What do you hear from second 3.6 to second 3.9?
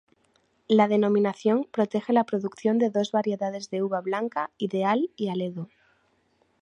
de